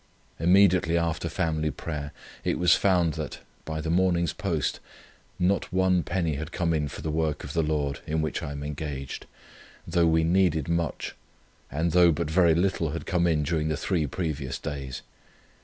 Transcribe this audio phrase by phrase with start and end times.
[0.39, 2.11] Immediately after family prayer
[2.43, 4.79] it was found, that by the morning's post
[5.37, 8.49] not one penny had come in for the work of the Lord in which I
[8.53, 9.27] am engaged,
[9.85, 11.13] though we needed much,
[11.69, 15.03] and though but very little had come in during the three previous days.